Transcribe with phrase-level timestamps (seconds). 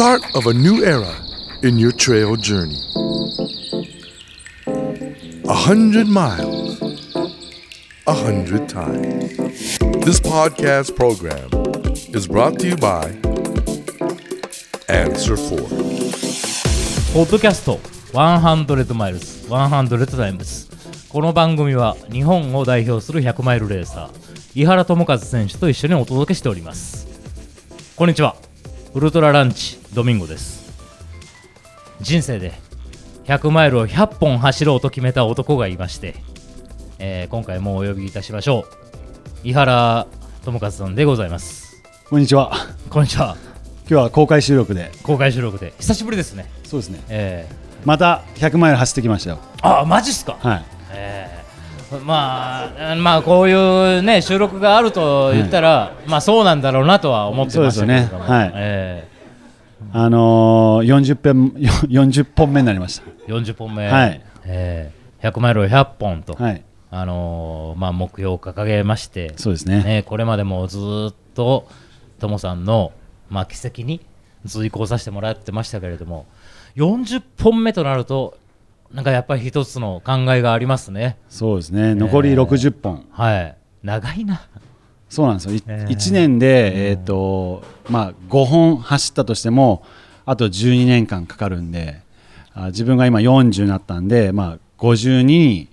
[0.00, 1.14] start of a new era
[1.62, 2.80] in your trail journey.
[5.44, 6.80] A hundred miles,
[8.06, 9.36] a hundred times.
[10.02, 11.50] This podcast program
[12.14, 13.12] is brought to you by
[14.88, 15.68] Answer 4.
[17.12, 17.78] ポッドキャスト
[18.14, 20.66] 100マイルズ100タイムズ
[21.10, 27.06] この番組は日本を代表する100マイルレーサー井原智和選手と一緒にお届けしております
[27.96, 28.36] こんにちは
[28.94, 30.70] ウルトラランチドミンゴです。
[32.00, 32.52] 人生で
[33.24, 36.14] 100マイルを100本走ろうと決めた男がいまして、
[36.98, 38.66] えー今回もお呼びいたしましょ
[39.44, 39.48] う。
[39.48, 40.06] 井原
[40.44, 41.82] 智和さんでございます。
[42.08, 42.52] こんにちは。
[42.88, 43.36] こんにちは。
[43.90, 45.72] 今日は公開収録で、公開収録で。
[45.80, 46.46] 久しぶりですね。
[46.64, 47.00] そうですね。
[47.08, 47.48] え
[47.84, 49.38] また100マイル走ってきましたよ。
[49.62, 50.36] ー、あマジっすか？
[50.40, 50.64] はい。
[50.92, 52.04] えー。
[52.04, 58.24] まあ、まあこういうね収録があると言ったら、まあそうなんだろうなとは思ってましたけれどね。
[58.24, 58.52] はい。
[58.54, 59.09] え
[59.92, 61.50] あのー、40本
[61.88, 66.44] 40本目になりましー40本目、はいえー100マイルを100本と、た。
[66.44, 66.64] はい。
[66.90, 69.84] あのーまあ、目標を掲げまして、そうですね。
[69.84, 70.78] ね、これまでもず
[71.10, 71.68] っと
[72.18, 72.92] ともさんの、
[73.28, 74.00] まあ、奇跡に
[74.44, 76.26] 随行させてもらってましたけれども
[76.76, 78.38] 40本目となると
[78.92, 81.16] なんかやっぱり一つの考えがありますね。
[81.28, 81.94] そうですね。
[81.94, 83.06] 残り60本。
[83.12, 84.48] はい長いな。
[85.10, 85.54] そうなんですよ。
[85.54, 89.82] いえー1年で、えっ、と、まあ、5本走ったとしても、
[90.24, 92.00] あと12年間かかるんで、
[92.54, 95.68] あ自分が今40になったんで、まあ、52に、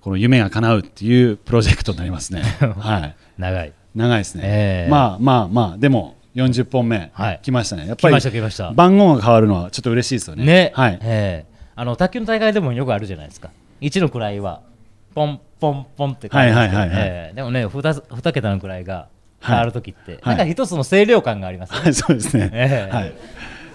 [0.00, 2.42] この夢が叶うっていうプロジェクトになりますね。
[2.78, 3.16] はい。
[3.36, 3.72] 長い。
[3.94, 8.72] 長いですね、えーまあまあまあでも40本目、はい来ましたねやっぱり来ました来ました。
[8.72, 13.50] 番号が変わるのはちょっと嬉しいですよねね、はい、ええあの卓球の大会でもよくあるじゃないですか。
[13.80, 14.60] 1の位は
[15.14, 17.08] ポンポンポンって変わるんですけどはいはいはいはい。
[17.08, 17.36] ええ。
[17.36, 19.08] でもね 2, 二桁の位が
[19.40, 20.36] 変わるときって、はい。
[20.36, 21.92] なんか一つの清涼感がありますね。
[21.92, 22.94] そうですね、ええ。
[22.94, 23.12] はい、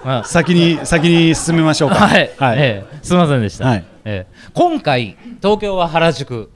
[0.04, 0.24] まあ。
[0.26, 1.96] 先に先に進めましょうか。
[1.96, 2.58] はい、はい。
[2.60, 3.00] ええ。
[3.02, 3.86] すみませんでした、はい。
[4.04, 4.50] ええ。
[4.54, 6.52] 今回東京は原宿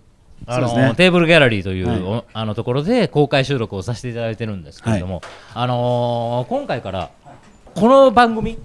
[0.48, 2.00] あの、ねテーブルギャラリーという、はい。
[2.02, 5.22] おあのところで公開収録をさせていただいてるんですけれども、
[5.54, 7.10] あのー今回から
[7.74, 8.58] この番組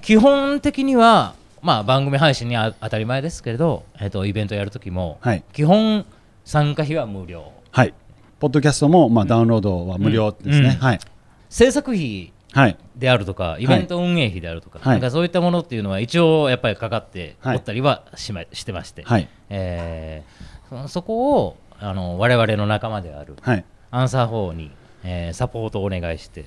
[0.00, 5.44] 基本的にはまあ番組配信にあ当たり前ですけれど、えっとイベントやるときも、はい。
[5.52, 6.04] 基本
[6.44, 7.52] 参加費は無料。
[7.70, 7.94] はい。
[8.40, 10.84] ポッドキャストも、まあ、ダウンロードは無料ですね、うん。
[10.84, 11.00] はい。
[11.48, 12.76] 制作費はい。
[12.96, 14.88] であるとかイベント運営費であるとか,、はい。
[14.94, 17.56] なんかそういったものっていうのは一応やっぱりかかってはい。
[17.56, 19.28] おったりはし,、ましてまして、はい。
[19.48, 23.64] えーそそこをあの我々の仲間であるはい。
[23.92, 24.70] アンサー4に、
[25.04, 26.46] えーサポートをお願いして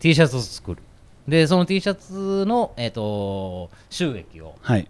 [0.00, 0.82] T シャツを作る
[1.30, 4.88] でその T シャツの、えー、と収益を、はい。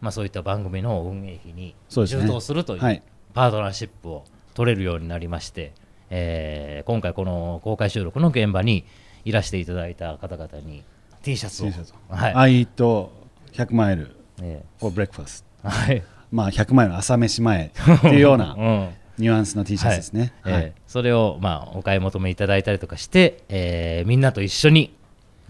[0.00, 3.02] まあ、そういった番組の運営費に充当するというはい。
[3.34, 4.24] パートナーシップを
[4.54, 5.72] 取れるようになりまして、
[6.10, 8.84] えー今回この公開収録の現場に
[9.24, 10.82] いらしていただいた方々に
[11.22, 13.12] T シャツを T シャツはい、アイと
[13.52, 14.16] 100マイル。
[14.40, 16.02] え for breakfast ーはい。
[16.32, 18.88] まあ100マイル朝飯前っていうような うん。
[19.16, 20.52] ニュアンスの T シャツですね、はい。
[20.54, 20.62] はい。
[20.62, 24.94] えーそれを、まあ、お買い求めいただいたりとかして、えーみんなと一緒に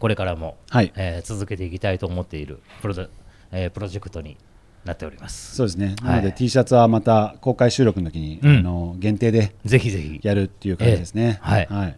[0.05, 0.93] これからも、はい。
[0.97, 3.09] えー続けていきたいと思っているプロジェ,、
[3.53, 4.37] えープロジェクトに
[4.85, 5.57] なっております。
[5.57, 6.11] そうですね、はい。
[6.11, 8.59] なので T シャツはまた公開収録の時に、うん。
[8.59, 10.21] あの限定でぜひぜひ。
[10.23, 11.41] やるっていう感じですね。
[11.43, 11.51] ええ。
[11.51, 11.67] はい。
[11.71, 11.97] はい。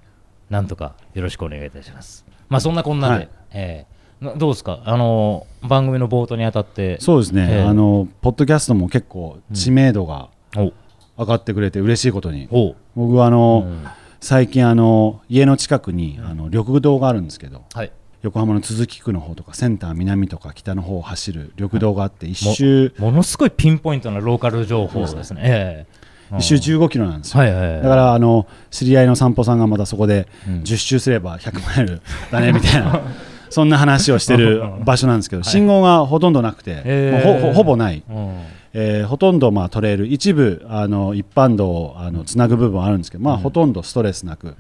[0.51, 2.25] なんとかよろしくお願いいたします。
[2.49, 3.29] まあそんなこんなで、はい。
[3.51, 4.83] えーなどうですか？
[4.85, 7.01] あのー番組の冒頭にあたって。
[7.01, 7.63] そうですね、ええ。
[7.63, 10.73] あのポッドキャストも結構知名度がお。
[11.19, 12.77] 上がってくれて嬉しいことに、お。
[12.95, 13.85] 僕はあの、うん
[14.21, 17.93] 最近あの家の近くにあの緑道があるんですけど、はい。
[18.23, 25.41] 横浜の都筑区の方とかセンター南とか北の方を走る緑道があって一周、ものすごいピンポイントなローカル情報ですね。
[25.45, 25.87] え
[26.33, 26.39] え。
[26.39, 27.41] 一周15キロなんですよ。
[27.41, 30.55] はいはいはいだからあの知り合いの散歩さんがまたそこでうん。
[30.63, 33.01] 10周すれば100マイルだねみたいな
[33.49, 38.37] そんな話をしてる場所なんですけど信号がほとんどなくて、へーほほぼない、うん
[38.79, 44.55] えーほとんどまあトレイル一部あの一般道をあのつなぐ部分はあるんですけど、まあ、ほとんどストレスなく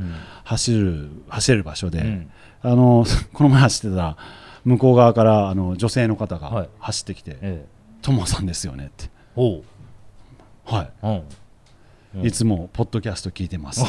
[0.44, 2.30] 走る走れる場所で、うん。
[2.62, 3.04] あの
[3.34, 4.16] この前走ってたら
[4.64, 6.54] 向こう側からあの女性の方はい。
[6.62, 7.66] が走ってきてええ
[8.00, 9.10] 「トモさんですよね」って、
[10.64, 10.88] は
[12.14, 12.24] うん。
[12.24, 13.84] い、いつもポッドキャスト聞いてます。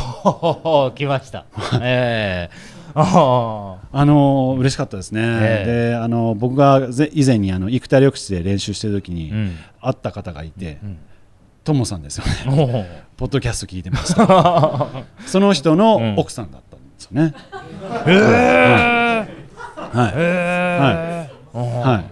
[0.96, 1.46] 来ました。
[1.82, 2.52] ええ。
[2.52, 5.90] ああの嬉しかったですね、ええ。
[5.92, 9.56] であの僕がぜ以前にあの生田緑地で練習してる時に、ーうん。
[9.82, 10.98] 会った方がいてん
[11.64, 13.06] 「トモさんですよね。
[13.16, 14.16] ポッドキャスト聞いてます」
[15.30, 17.34] その人の奥さんだったんですよね、
[17.88, 18.00] は
[20.10, 20.84] い、え
[21.14, 22.04] えは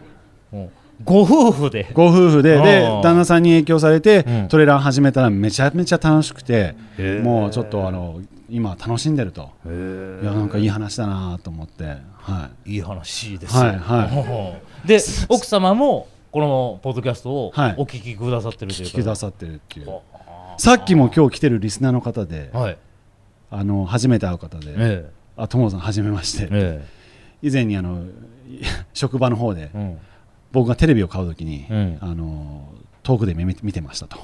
[0.51, 0.55] い。
[0.55, 0.69] うん。
[1.03, 1.89] ご夫婦で。
[1.93, 4.47] ご夫婦でであー旦那さんに影響されて、うん。
[4.47, 6.75] トレラン始めたらめちゃめちゃ楽しくて、
[7.23, 9.50] もうちょっとあの今楽しんでると。
[9.65, 11.97] いやなんかいい話だなと思って。
[12.18, 12.77] はい。
[12.77, 15.00] い話ですよ、はいは で
[15.30, 17.75] 奥様もこのポッドキャストをはい。
[17.77, 19.88] お聞きくださってるという聞か、きくださってるっていう。
[20.57, 22.77] さっきも今日来てるリスナーの方ではい。
[23.51, 26.44] あの初めて会う方でえ「あ友さんはじめまして。
[26.45, 26.88] え」え。
[27.41, 28.03] 以前にあの
[28.48, 28.62] い
[28.94, 29.98] 職場の方でえうん。
[30.51, 31.98] 僕がテレビを買うときに、うん。
[32.00, 32.69] あの
[33.03, 34.18] 遠くで見てましたと、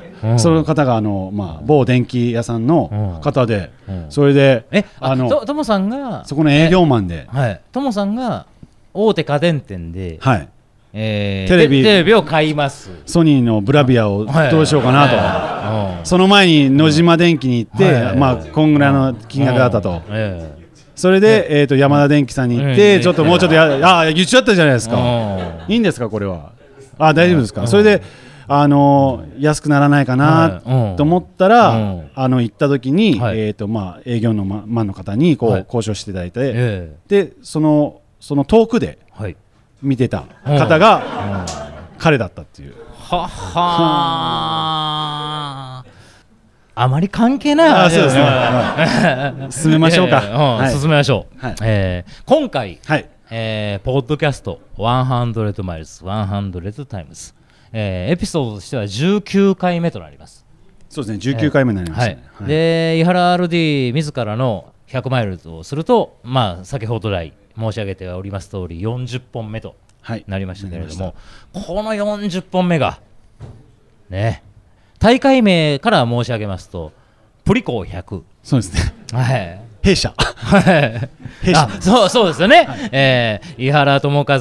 [0.00, 0.05] うん
[0.38, 4.06] その方があの、まあ、某電気屋さんの方で、うん。
[4.10, 7.60] それでえああのとともさんがそこの営業マンで、はい。
[7.72, 8.46] ともさんが
[8.94, 10.48] 大手家電店で、はい、
[10.92, 11.82] えーテレビ。
[11.82, 12.90] テレビを買います。
[13.04, 14.50] ソニーのブラビアをはい。
[14.50, 18.16] どうしようかなと、はいその前に野島電機に行って、はい。
[18.16, 20.56] まあ、こんぐらいの金額だったと、え
[20.94, 23.02] それで、えー、と山田電機さんに行って、うん。
[23.02, 25.72] ちょっともうちょっとやあ言っちゃったじゃないですえか、うん。
[25.72, 26.52] いいんですか、これは。
[26.98, 28.02] あ大丈夫ですか、それで、
[28.48, 30.62] あのー安くならないかな
[30.96, 32.10] と思ったら、うん。
[32.14, 33.40] あの行った時に、はい。
[33.40, 35.64] えーとまあ、営業のママンの方にこう、はい。
[35.64, 38.98] 交渉していただいて、えでそのその遠くで
[39.82, 41.44] 見てた方が、
[41.98, 42.74] 彼だったっていう。
[43.08, 44.66] はは
[46.78, 48.22] あまり関係ない話あそうですね。
[48.22, 49.52] ねはい。
[49.52, 50.20] 進めましょうか。
[50.26, 50.36] ええん。
[50.58, 50.72] はい。
[50.72, 51.56] 進めましょう、はい。
[51.62, 53.08] えー今回、はい。
[53.30, 57.32] えーポッドキャスト100 miles 100 times、
[57.72, 60.46] えーエピソードとしては19回目となります
[60.88, 62.24] そうですね19回目になりましたね。
[62.34, 71.14] はいで井原 RD 自らの100マイルズをすると、まあ、先ほど来申し上げております通り40本目とはいなりましたけれどなも、
[71.52, 73.00] この40本目が、
[74.08, 74.44] ね、
[75.00, 76.92] 大会名から申し上げますと、
[77.44, 78.22] プリコ100。
[78.44, 78.94] そうですね。
[79.12, 79.60] はい。
[79.82, 80.14] 弊社。
[80.16, 81.10] はい
[81.42, 84.40] 弊社あそうそうですよね、えー井原智和、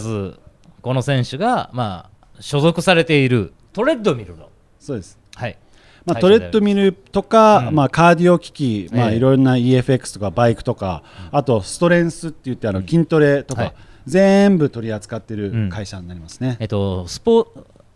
[0.81, 4.49] この選手が、まあ、所属されているトレッドミルの、
[4.79, 5.17] そうです。
[5.35, 5.57] はい。
[6.05, 7.75] まあ、トレッドミルとか、うん。
[7.75, 9.17] まあ、カーディオ機器、まあ、ええ。
[9.17, 13.73] いろいろな EFX とかバイクとか、あとストレンスって言ってあの筋トレとか、はい。
[14.05, 15.67] 全部取り扱ってうん。
[15.67, 16.57] る会社になりますね。
[16.59, 17.47] えっと、スポ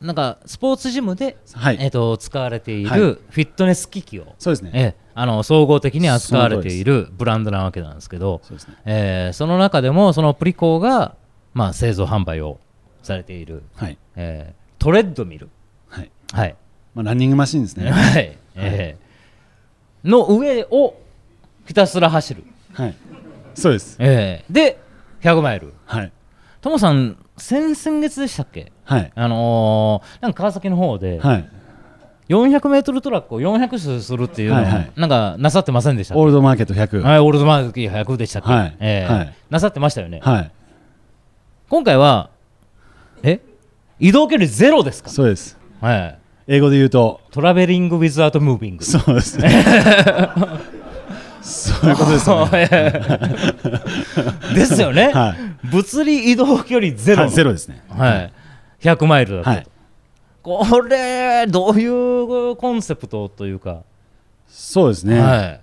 [0.01, 1.77] なんかスポーツジムで、はい。
[1.79, 2.99] えっと、使われていはい。
[2.99, 4.71] るフィットネス機器を、そうですね。
[4.73, 8.59] ええあの総合的に扱われているブランドなわけなんですけどそね。
[8.85, 11.15] えーその中でもそのプリコーが、
[11.53, 12.57] まあ、製造販売を
[13.01, 13.97] されている、はい。
[14.15, 15.49] えートレッドミル、
[15.89, 16.11] はい。
[16.31, 16.55] はい
[16.95, 17.91] まあ、ランニングマシンですね。
[17.91, 20.95] はいえーの上を
[21.65, 22.43] ひたすら走る、
[22.73, 22.95] はい。
[23.55, 23.97] そうです。
[23.99, 24.79] えーで
[25.21, 26.11] 100マイルはい。
[26.61, 28.71] トモさん先々月でしたっけ？
[28.85, 29.11] はい。
[29.13, 31.49] あのーなんか川崎の方で、はい。
[32.29, 37.01] 400メートルトラックを400周するっていうのを、はいはいなんかなさってませんでしたオールドマーケット100。
[37.01, 40.51] はい、オールドマーキー100でしたっけ、はいえーはいなさってましたよね、はい。
[41.69, 42.29] 今回は
[43.23, 43.39] え？
[43.99, 45.57] 移動距離ゼロですか、そうです。
[45.81, 49.49] はい、英語で言うと、 traveling without moving そうですね。
[51.41, 52.67] そういうことですよね。
[54.55, 57.81] ですよね、は物理移動距離ゼロ、はいゼロですね。
[57.89, 58.33] はい、
[58.81, 59.67] 100マイルだと、はい。
[60.41, 63.83] これどういうコンセプトというか、
[64.47, 65.19] そうですね。
[65.19, 65.59] はい、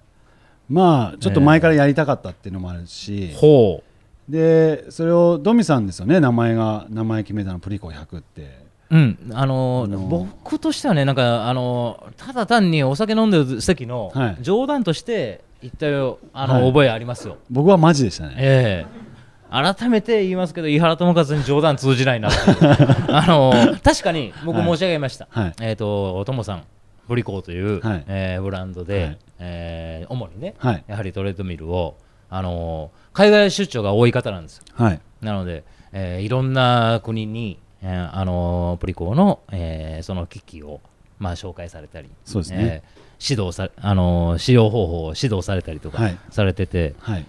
[0.69, 3.82] まあちょっと前からやりたかったっていうのもあるし、ほ
[4.28, 8.67] でそれをドミさんですよね名前が名前決めたのプリコ100って。
[8.91, 14.36] う、うん、あのーあのー僕としてはね、なんか、あのーただ単にお酒飲んでる席のはい。
[14.41, 16.69] 冗談として言ったよあの、はい。
[16.69, 17.39] 覚えありますよ。
[17.50, 18.34] 僕はマジでしたね。
[18.39, 19.06] ええ。
[19.50, 22.29] 改めて言いますけど、井原智和に冗談通じないな
[23.08, 25.53] あのー確かに僕申し上げました、はい。
[25.60, 26.62] えっ、と、ともさん、
[27.08, 28.05] ブリコーという、はい。
[28.06, 29.19] えーブランドで、はい。
[29.39, 30.84] えー主にね、はい。
[30.86, 31.96] やはりトレッドミルを、
[32.30, 34.64] あのー海外出張が多い方なんですよ。
[34.74, 35.00] はい。
[35.22, 40.80] なので、えーいろんな国に、えーあのープリコーの、えーその機器を、
[41.18, 42.58] まあ、紹介されたり、そうですね。
[42.60, 46.18] えー指導さ、あのー使用方法を指導されたりとかはい。
[46.30, 47.26] されてて、はい。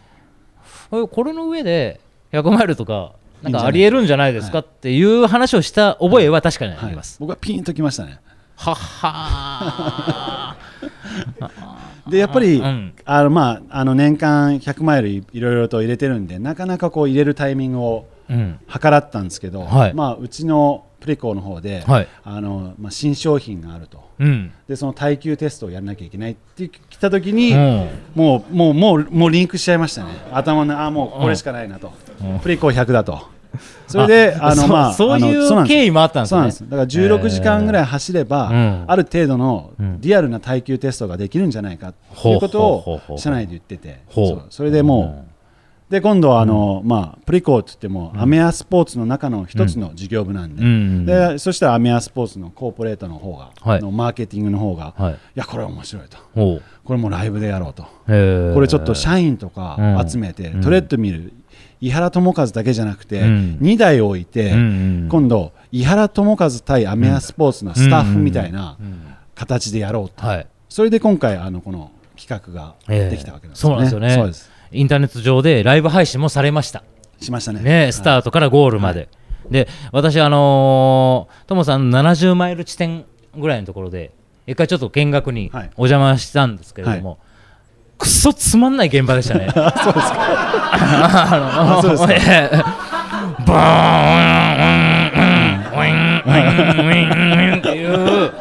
[0.90, 2.02] これの上で
[2.34, 4.60] 100マイルとか、なんかありえるんじゃないですか？
[4.60, 7.18] っていう話をした覚えは確かにあはいります。
[7.22, 8.20] 僕はピンときましたね。
[8.58, 10.58] はっは
[12.10, 12.94] でやっぱり、うん。
[13.06, 19.94] あのまああの年間100マイルいいろいろと入れてるんでなかなかこう入れるタイミングを計らったんですけど、はい。
[19.94, 22.08] まあうちのプリコの方で、はい。
[22.24, 24.08] あのまあ新商品があると。
[24.20, 24.52] うん。
[24.68, 27.90] でその耐久テストをやらなきゃいけないって来た時に、うん。
[28.16, 30.12] もうもうもうもうリンクしちゃいましたね。
[30.32, 32.40] 頭のあもうこれしかないなと、うん。
[32.40, 33.37] プリコ100だと
[33.88, 36.64] それであのそまあそういう経緯もあったんですそうねなんです。
[36.70, 38.84] だから16時間ぐらい走れば、うん。
[38.88, 40.02] ある程度のうん。
[40.02, 44.02] リアルな耐久テストができるんじゃないかということを社内で言ってて。
[44.08, 44.42] ほう。
[44.50, 45.26] それでも
[45.90, 51.06] で今度はあの、まあ、プリコーって言っても、アメアスポーツの中の一つの事業部なんで,、うん。
[51.06, 53.82] でそしたらアメアスポーツのコーポレートの方が、はい。
[53.82, 55.14] のマーケティングの方が、はい。
[55.14, 56.18] い、やこれ面白いと。
[56.84, 57.84] これもライブでやろうと。
[57.84, 57.90] こ
[58.60, 60.10] れちょっと社員とかうん。
[60.10, 60.62] 集めて、うん。
[60.62, 61.32] トレッドミル
[61.80, 63.58] 井原智和だけじゃなくて、うん。
[63.62, 64.62] 2台置いて、うんう
[65.06, 65.10] ん。
[65.10, 68.78] 今度井原智和対アメアスポーツのスタッフみたいな
[69.36, 70.48] 形でやろうと、はい。
[70.70, 73.10] それで今回あのこの企画がええ。
[73.10, 74.16] できたわけなんですそうなんですよね。
[74.16, 74.52] そうです。
[74.72, 76.84] インターネット上でライブ配信もされました。
[77.22, 77.62] しましたね。
[77.62, 79.10] ね、スタートからゴールまで。
[79.50, 83.06] で、私、あのー、ともさん70マイル地点
[83.36, 84.12] ぐらいのところで、
[84.46, 85.70] 一回ちょっと見学にはい。
[85.78, 87.20] お邪魔したんですけれども、
[87.98, 89.48] くそつまんない現場でしたね。
[89.54, 90.18] そうですか。
[90.72, 92.88] あのそうですかええ
[93.46, 98.34] バーン、ウィン、ウィン、ウィン、ウィン、っていう、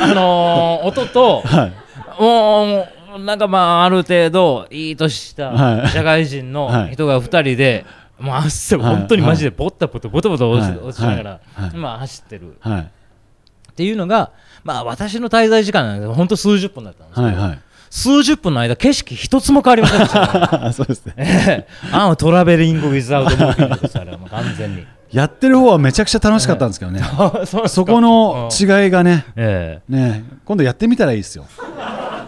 [0.00, 2.22] あのー、音と、はい。
[2.22, 2.86] も
[3.16, 5.88] うなんかまあある程度いい年したはい。
[5.88, 7.84] 社会人の人が2人で、
[8.18, 11.76] もう汗はい本当にマジでボッタボタボタボタ落ち,、ながら、はい。
[11.76, 12.56] まあ走ってる。
[12.60, 12.80] はい。
[12.80, 14.32] っていうのが
[14.64, 17.60] まあ私の滞在時間なんで本当数十分だったんですけど、はいはい
[17.90, 21.14] 数十分の間景色一つも変わりませんでした、ね そうですね。
[21.16, 24.86] ええ、あのトラベリング・ウィズ・アウト・ムービーですあれはもう完全に。
[25.12, 27.68] やってる方はめちゃくちゃ楽しかったんですけどね、そうなんですか。
[27.68, 31.46] そこのうん違いがねえね今度やってみたらいいですよ、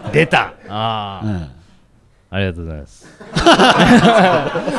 [0.07, 0.53] え出た。
[0.69, 1.49] ああ、うん。
[2.31, 3.07] ありがとうございます。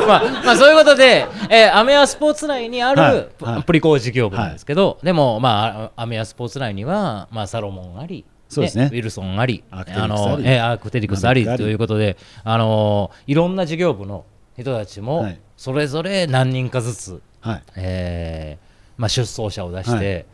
[0.07, 3.15] まあ、まあ、そういうことで、えーアメアスポーツ内にある、はい。
[3.41, 8.91] はいププリコー事業部なんですけど、でも、まあ、アメアスポーツ内には、まあ、サロモンあり、そうですね。
[8.93, 11.45] ウィルソンあり、アークテリクスあり。
[11.45, 14.25] ということで、あのーいろんな事業部の
[14.59, 17.63] 人たちもはい、それぞれ何人かずつ、はい。
[17.77, 20.27] えーまあ、出走者を出して、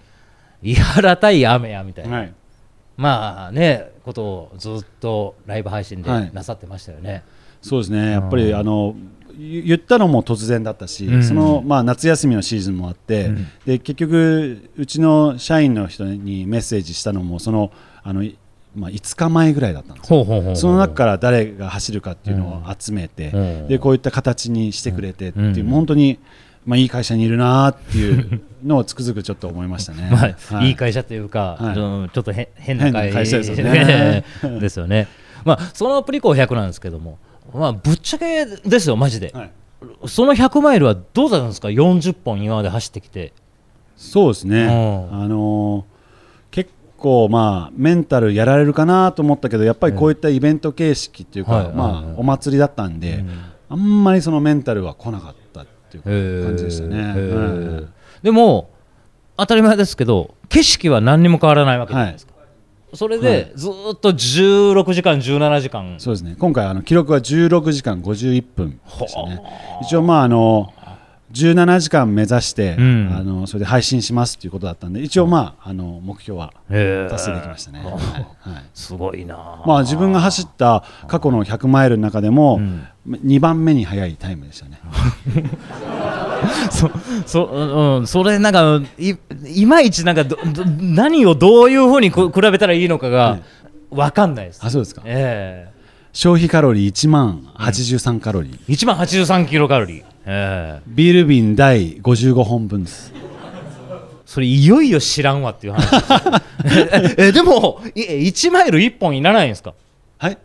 [0.63, 2.35] 井原対アメアみたいな、はい。
[2.97, 6.31] まあね、ことをずっとライブ配信ではい。
[6.33, 7.23] なさってましたよね。
[7.61, 8.13] そうですね。
[8.13, 8.95] やっぱりあの
[9.37, 11.23] 言言ったのも突然だったし、うん。
[11.23, 13.47] そのまあ、夏休みのシーズンもあって、うん。
[13.67, 17.71] で結局、うちの社員の人にメッセージしたのもその
[18.07, 18.39] あの、い
[18.77, 20.55] まあ、5日前ぐらいだったんですよ。
[20.55, 23.69] その中から誰が走るかっていうのを集めて、うん。
[23.69, 25.71] でこういった形にしてくれてっていう、うん。
[25.71, 26.19] 本当に、
[26.67, 30.09] まあ、いい会社にいるなっていうのをつくづくちょっと思いましたね。
[30.13, 30.73] まあ、はい。
[30.73, 31.79] い会社というか、はい。
[31.79, 33.39] うんちょっとへ変な会変な会社。
[33.39, 34.25] ですよね。
[34.61, 35.09] ですよね。
[35.45, 37.19] まあ、そのプリコ100なんですけども、
[37.55, 39.33] まあ、ぶっちゃけですよ、マジで。
[39.35, 39.51] はい。
[40.07, 43.33] その100マイルはどうだったんですか、40本今まで走ってきて。
[43.97, 45.23] そうですね、うん。
[45.23, 45.96] あのー結
[46.97, 51.77] 構、まあ、メンタルやられるかなと思ったけどやっぱりこういったイベント形式っていうか、はいはいはい。
[51.77, 53.31] まあ、お祭りだったんで、うん。
[53.69, 57.87] あんまりそのメンタルは来なかったっていう感じでしたね。
[58.23, 58.71] でも、
[59.37, 62.33] 当たり前ですけど、景色は何にも変わらないわけじゃないですか。
[62.95, 65.97] それで、ずーっと16時間、17時間。
[65.99, 66.37] そうですね。
[66.39, 69.43] 今回あの記録は16時間51分でしたね。
[69.83, 70.73] 一応まああの
[71.45, 73.15] 17時間目指して、うん。
[73.17, 77.81] あのそれで配信しますっていうことだったんで一応まああの目標は達成できましたね。
[77.81, 78.65] はいはい。
[78.75, 82.87] すごいなまあ自分が走った過去の100マイルの中でもうん。
[83.09, 84.81] 2番目に速いタイムでしたね。
[86.71, 86.91] そ
[87.27, 93.39] そ,、うん、それなんかいいまいちなんかどど何をどういうふうにこ比べたらいいのかが
[93.91, 95.03] 分かんないです、あそうですか。
[95.05, 95.71] え
[96.13, 103.13] 消費カロリー1万83カロリー、え1万83キロカロリー、ええビール瓶第55本分です。
[104.25, 109.73] それいよいよ知らんわっていう話ですよええ でもい1マイル1本いらないんですか？
[110.19, 110.39] はい。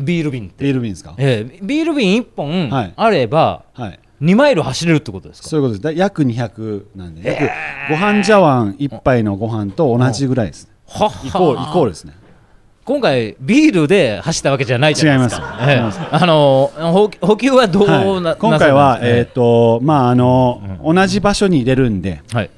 [0.00, 1.14] ビール瓶って、ビール瓶ですか？
[1.18, 3.98] ええビール瓶1本はいあればはい。
[4.20, 5.82] 2マイル走れるってことですか、そういうことです。
[5.84, 7.48] だ約200なんで、約
[7.88, 10.68] ご飯茶碗1杯のご飯と同じぐらいです。
[10.88, 12.14] はっイコールイコールですね。
[12.88, 15.58] 今回ビールで走ったわけじゃないじゃないですか。
[15.60, 15.74] ええ。
[15.74, 16.00] 違います。
[16.10, 17.86] あの補補給はどう
[18.22, 22.50] な、はい、今回は、えっ、と、とまああの、同じ場所に入れるんで、はい、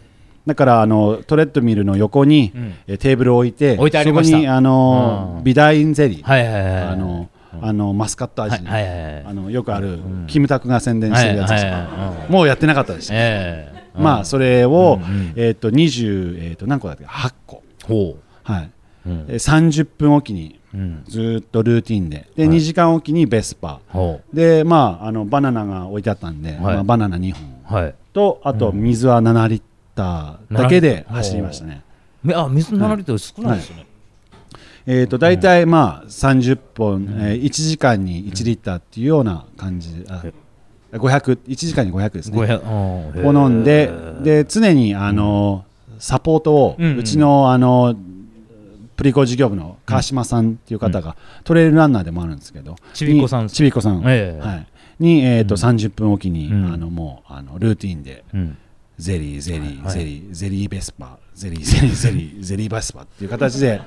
[0.47, 2.75] だからあのトレッドミルの横に、うん。
[2.87, 4.37] えーテーブルを置いて、置いてありました。
[4.37, 5.43] そこにあの、うん。
[5.45, 7.29] ビダインゼリー、はいはいはいあの、
[7.61, 9.25] あのマスカット味の、はいはいはいはい。
[9.27, 14.01] あのよくある、キムタクが宣伝してるやつです、はいはいはいうんもうやってなかったです、ええ。
[14.01, 17.65] まあそれを、うんうんえっ、と20えっ、と何個だっけ？8個。
[17.85, 18.71] ほはい、
[19.07, 22.29] う、うんえー30分おきにうん、ずーっとルーティンで。
[22.37, 22.57] で、はい。
[22.57, 27.43] 2時間おきにベスパほでまああのバナナが置いてあったんで、まあ、バナナ2本。
[27.71, 27.95] うはい。
[28.13, 29.63] とあと水は7リッ
[29.95, 31.83] ターだけで走りましたね。
[32.23, 33.87] みあ水7リットル少ないですよね、
[34.87, 40.23] えー、と大体まあ30本、えー1時間に1リッターっていうような感じで、あ
[40.93, 42.39] 500 1時間に500ですね。
[42.39, 43.91] 500うんを飲んで
[44.23, 45.65] で常にあの、
[45.99, 47.97] サポートを、ううんちのあの
[49.01, 53.45] プリコ事業部の川島さんっていう方が、トレイルランナーでもあるんですけどちびっこさん。
[53.45, 54.47] にちびっこさん、ええ。
[54.47, 54.67] はい、
[54.99, 56.75] に、えーと30分おきに、うん。
[56.75, 58.59] あのもうあのルーティンでうん。
[58.99, 63.81] ゼリーゼリー、はいゼリーゼリーベスパゼリーゼリー ゼリーゼリーベスパっていう形で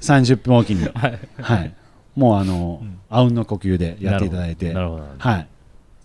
[0.00, 1.74] 30分おきに、 はい。
[2.14, 5.48] もうあの、あうんの呼吸でやっていただいてはい。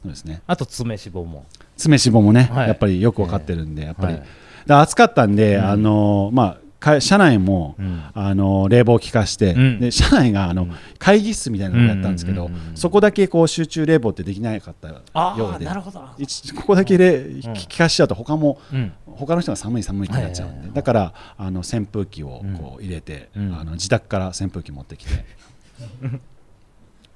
[0.01, 0.41] そうですね。
[0.47, 1.45] あと詰め脂肪も。
[1.75, 2.67] 詰め脂肪もね、はい。
[2.69, 4.23] やっぱりよく分かってるんで、やっぱり、はい。
[4.65, 6.60] で暑かったんで、あのまあか
[6.99, 8.03] 車内も、うん。
[8.13, 9.79] あの冷房を効かして、うん。
[9.79, 16.03] で車内があの、会議室みたいなのをやったんですけど、うんうんうんうんそこだけこう集中冷房ってできなかったようでなるほど。
[16.17, 18.91] 一ここだけで効かしちゃうと他も、うん。
[19.05, 23.53] 他の人が寒い寒いってなっちゃうんで、はいはいはいだからあの扇風機をこう入れて、うん。
[23.53, 25.25] あの自宅から扇風機持ってきて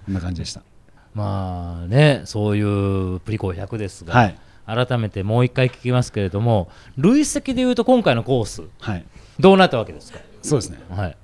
[0.06, 0.62] こんな感じでした。
[1.16, 4.38] まあねそういうプリコ100ですが、はい。
[4.68, 8.64] 改めてもう一回聞きますけれども累積でいうと今回のコース。
[8.80, 9.06] はい
[9.40, 10.20] どうなったわけですか？
[10.42, 10.80] そうですね。
[10.90, 11.18] はい。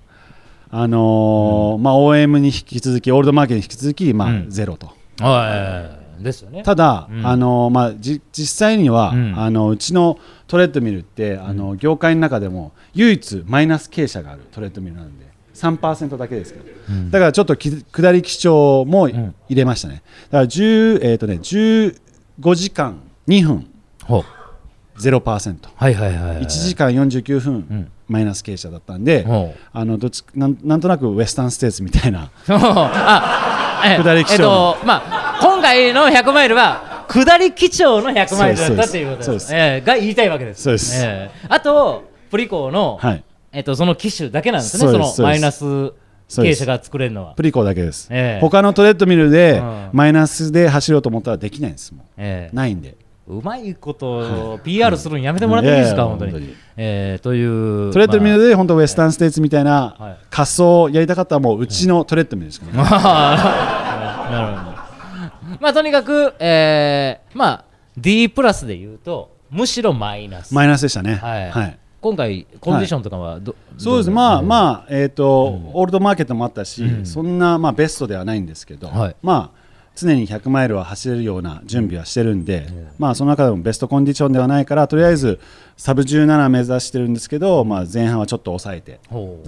[0.74, 4.50] あのーまあ、OM に引き続きオールドマーケットに引き続き、まあうん。
[4.50, 4.92] ゼロと。
[5.20, 6.64] はいですよね。
[6.64, 7.26] ただ、うん。
[7.26, 9.38] あのーまあ、じ実際には、うん。
[9.38, 16.66] あのうちのトレッドミルってあの業界の中でも唯一マイナス傾斜があるトレッドミルなんで3%だけですけど、
[17.10, 20.02] だからちょっとき下り基調も入れましたね。
[20.30, 23.68] だから10、えーとね、15時間2分。
[24.06, 24.24] ほう。
[25.00, 29.26] 0%、はいはいはい、はい、1時間49分、んマイナス傾斜だったんで、
[29.72, 39.56] あのどっちなんなんとなくウエスタンステーツみたいな あえ下り基調えっとまあ今回の100マイルは下り基調の100マイルだったっていうことです。
[39.56, 40.64] ええが言いたいわけです。
[40.64, 41.02] そうです。
[41.02, 41.48] ええ。
[41.48, 43.24] あとプリコの、はい。
[43.54, 44.92] えっとその機種だけなんですね。
[44.92, 47.34] そのマイナス傾斜が作れるのは。
[47.36, 48.42] プリコだけです、ええ。
[48.42, 49.90] 他のトレッドミルでうん。
[49.94, 52.06] マイナスで走ろうと思ったらできないんですもん。
[52.18, 52.56] ええ。
[52.56, 52.96] ないんで
[53.28, 56.56] うまいことを PR するのやめてもらっていいですか、うん本当に。
[56.76, 57.94] えーという。
[57.94, 58.50] トレッドミルで。
[58.50, 60.10] で本当ウエスタンステーツみたいなはい。
[60.10, 62.78] 滑走をやりたかったらもううちのトレッドミルですから、ね
[64.32, 65.58] なるほど。
[65.60, 67.64] まあとにかく、えーまあ
[67.98, 70.54] D プラスで言うと、むしろマイナス。
[70.54, 71.16] マイナスでしたね。
[71.16, 71.78] はい。
[72.00, 77.06] 今回、コンディションとかはど、そうです、どまああ、まあ、えっ、と、オールドマーケットもあったし、うん。
[77.06, 79.16] そんな、まあ、ベストではないんですけど、はい。
[79.22, 79.61] まあ、
[79.96, 85.40] 常に100マイルは走れるような準備はしてるんで、まあ、その中でもベストコンディションではないから、とりあえず、
[85.78, 89.00] サブ17目指してるんですけど、まあ、前半はちょっと抑えて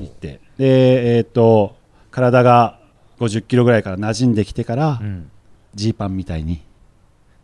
[0.02, 1.76] いって、で、えっ、と、
[2.12, 2.80] 体が
[3.20, 5.30] 50キロぐらいから馴染んできてからう、ん。
[5.76, 6.62] ジーパンみたいに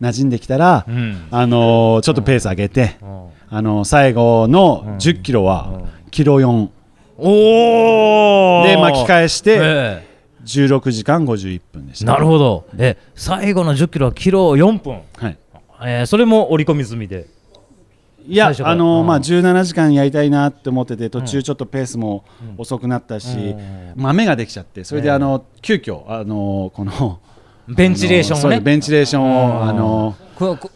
[0.02, 1.28] 馴染んできたら、うん。
[1.32, 3.28] あのーちょっとペース上げて、うん。
[3.50, 6.70] あのー最後の10キロは、キロ4。
[7.22, 10.09] おおで巻き返してえ
[10.50, 12.66] 16時間51分でしたえなるほど。
[12.78, 15.38] え最後の10キロはキロ4分、はい、
[15.84, 17.28] えーそれも織り込み済みで。
[18.28, 19.08] いやあのーうん。
[19.08, 22.26] まあ、17時間やりたいなって思ってて途中ちょっとペースも
[22.58, 23.94] 遅くなったし、うん。
[23.96, 27.20] 豆ができちゃってそれええであの急遽あのーこの
[27.70, 28.60] ベンチレーションをね。
[28.60, 30.16] ベンチレーションをあの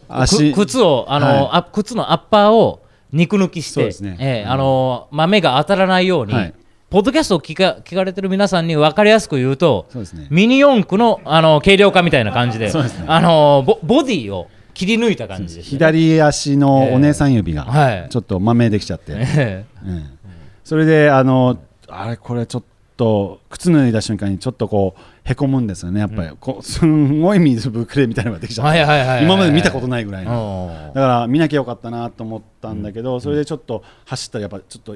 [0.07, 1.49] 足く靴をあの、はい。
[1.51, 2.81] あ靴のアッパーを
[3.11, 4.17] 肉抜きして、ね。
[4.19, 6.53] ええあの豆が当たらないように、はい
[6.93, 10.27] ポッドキャストを聞か聞かれてる皆さんに分かりやすく言うとね。
[10.29, 12.73] ミニ四駆のあの軽量化みたいな感じでね。
[13.07, 18.09] あのボボディを切り抜いた感じです、ね、左足のお姉さん指がはい。
[18.11, 20.19] ちょっと豆できちゃって、えうん
[20.63, 22.63] それであのあれこれちょっ
[22.95, 25.99] と靴脱いだ瞬間にちょっとこうへこむんですよね。
[25.99, 34.95] やっぱり、こうすんごい水ぶくれみたいなのができちゃって、今まで見たことないぐらいえの、うんだから見なきゃよかったなと思ったんだけど、それでちょっと走ったらやっぱちょっと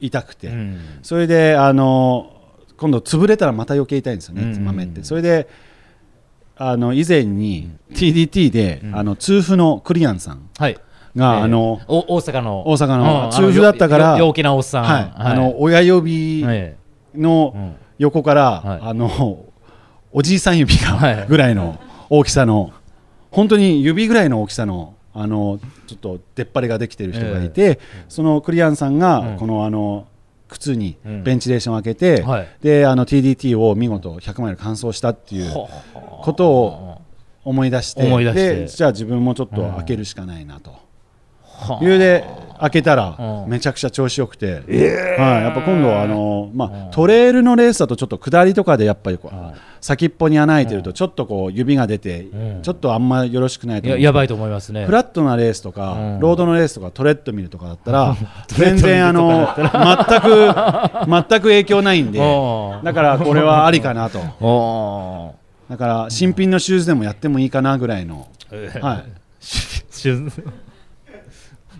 [0.00, 0.80] 痛くて、うん。
[1.02, 2.32] それであの
[2.76, 4.64] 今度潰れたらまた余計痛いんですよね、うん。
[4.64, 5.04] 豆って。
[5.04, 5.48] それで
[6.56, 10.78] あの以前に TDT で、あの痛風のクリアンさんはい。
[11.16, 12.68] が、ええあのお大阪の。
[12.68, 14.84] 大阪のうん痛風だったから陽気なおっさん。
[14.84, 16.76] はい、あの親指え
[17.14, 17.74] のうん。
[17.98, 18.80] 横から、はい。
[18.82, 19.44] あの
[20.12, 21.16] おじいさん指はい。
[21.16, 21.80] がぐらいの
[22.10, 22.72] 大きさの
[23.30, 29.36] 本当に指ぐらいの大きさのあのちょっと出っ張りができてる人がいて、そのクリアンさんが、うん。
[29.36, 30.06] このあの
[30.48, 31.24] 靴にうん。
[31.24, 32.48] ベンチレーションを開けて、はい。
[32.62, 35.68] であの TDT を見事100マイル完走したっていうほ
[36.22, 37.02] ことを
[37.44, 38.54] 思い出して思い出して。
[38.56, 40.81] でじゃあ自分もちょっと開けるしかないなと。
[41.62, 42.24] はいうで
[42.62, 43.50] 開けたらうん。
[43.50, 52.62] めちゃくちゃ調子よくて、はい、やっぱ今度はあの、まあ、トレイルのレースだとちょっと下りとかでやっぱりこう、先っぽに穴開いてるとちょっとこう指が出て、ん。
[52.62, 53.98] ちょっとあんまよろしくないと思う。
[53.98, 54.86] ややばいと思いますね。
[54.86, 56.20] フラットなレースとか、うん。
[56.20, 60.54] ロードのレースとかトレッドミルとかだったら 全然あの全く
[61.08, 62.20] 全く影響ないんで
[62.84, 64.20] だからこれはありかなと。
[64.40, 65.34] お
[65.68, 68.80] だから新品のシューズでもやってもいいかなぐらいの、ー。
[68.80, 69.04] はい、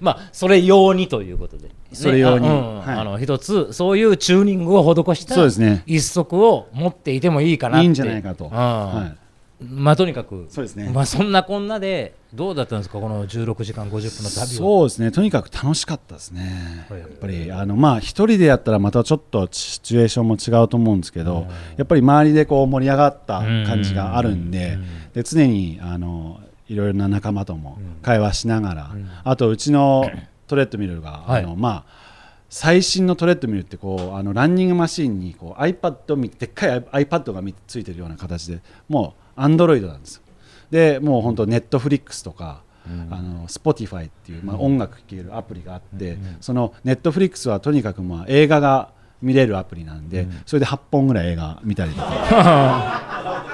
[0.02, 2.48] まあそれ用にということで、ねそれ用に。
[2.48, 2.78] あうん。
[2.80, 2.96] はい。
[2.96, 5.84] あの一つそういうチューニングを施したそうですね。
[5.86, 7.84] 一足を持っていてもいいかなって。
[7.84, 8.50] いいんじゃないかと、うん。
[8.50, 9.14] は
[9.60, 10.90] まあとにかくそうですね。
[10.92, 12.98] まあそんなこんなでどうだったんですか？
[12.98, 14.46] この16時間50分の旅は。
[14.46, 15.12] そうですね。
[15.12, 17.00] とにかく楽しかったですね、はい。
[17.00, 24.78] やっぱりあのまあ一人でやったらまたちょっとシチュエーションも違うと思うんですけど、やっぱり周りでこう盛り上がった感じがあるんで,、
[25.14, 26.40] で常にあの
[26.72, 28.90] いろいろな仲間とも会話しながら、
[29.24, 30.10] あとうちの
[30.48, 31.44] トレッドミルが、はい。
[31.44, 32.02] あのまあ
[32.48, 40.22] 最新のトレッドミルってこうあのランニングマシーンにこう iPad みでっかい iPad がみついてるような形でもう Android なんですよ。
[40.70, 42.62] でもう本当ネットフリックスとか、
[43.10, 48.90] あの Spotify っていう、まあ、音楽聴けるアプリがあって、そのネットフリックスはとにかくまあ映画が
[49.22, 53.46] 見れるアプリなんで、それで8本ぐらい映画見たりとか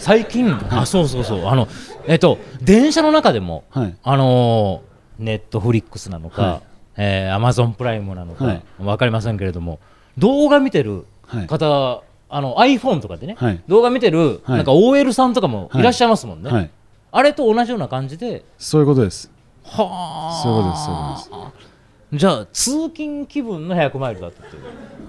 [0.00, 1.46] 最近、あそうそうそう。
[1.46, 1.68] あの
[2.06, 3.96] えっと電車の中でも、はい。
[4.02, 6.60] あのーネットフリックスなのか、はい。
[6.96, 8.62] えー、アマゾンプライムなのか、はい。
[8.80, 9.78] わかりませんけれども
[10.16, 11.46] 動画見てるはい。
[11.46, 13.62] 方、あの iPhone とかでね、はい。
[13.68, 14.56] 動画見てる、はい。
[14.56, 15.82] なんか OL さんとかもい。
[15.82, 16.70] らっしゃいますもんね、はい、
[17.12, 18.44] あれと同じような感じで。
[18.58, 19.30] そういうことです。
[19.62, 20.42] はあ。
[20.42, 20.84] そういうことです
[21.30, 21.70] そういうこと
[22.12, 24.62] じゃあ通勤気分の100マイルだったっていう。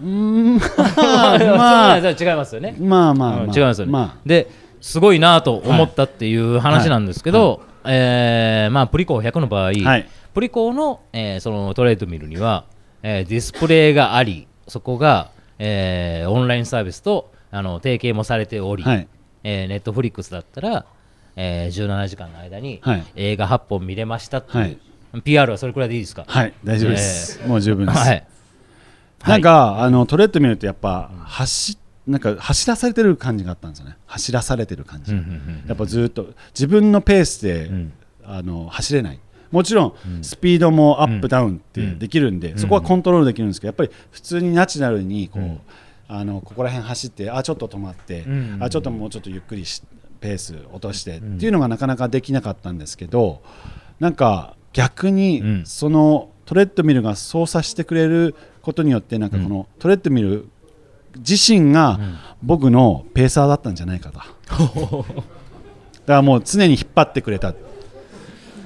[0.04, 0.58] うーん。
[0.58, 1.94] ま まあ。
[1.98, 2.76] あ、違いますよね。
[2.80, 3.44] まあまあ、まあ。
[3.46, 3.92] うん違いますよね。
[3.92, 4.52] まで
[4.82, 10.10] すごいなと思ったっていう話なんですけど、えーまあ、プリコー100の場合、はい。
[10.34, 12.66] プリコーの,、えーそのトレードミルには、
[13.04, 19.08] えーディスプレイがありそこが、えーオンラインサービスとあの提携もされており、はい。
[19.44, 20.86] えーネットフリックスだったら、
[21.36, 23.06] えー17時間の間にはい。
[23.16, 24.78] 映画8本見れましたっていう、はい。
[25.24, 26.54] PR はそれくらいでいいですか、はい。
[26.64, 28.26] 大丈夫です、もう十分です、はい、
[29.28, 33.98] なんか、あのトレッドミルってやっぱ走なんか走らされてる感じがあったんですよね。
[34.08, 37.94] 走らされてる感じ、うんうんうんやっぱずっと自分のペースで、ん。
[38.24, 39.20] あの走れない。
[39.52, 45.60] もちろんスピードもアップダウンってできるんで、そこはコントロールできるんですけどやっぱり普通にナチュラルにこう、
[46.08, 48.58] あのここら辺走ってあちょっと止まって、ん。
[48.62, 49.84] あちょっともうちょっとゆっくりし
[50.20, 53.42] ペース落として、っていうのがなかなかできなかったんですけど
[54.00, 55.66] なんか逆にうん。
[55.66, 60.50] そのトレッドミルが操作してくれることによってなんかこのトレッドミル
[61.18, 62.00] 自身が
[62.42, 65.06] 僕のペーサーだったんじゃないかと。
[66.06, 67.54] だからもう常に引っ張ってくれた。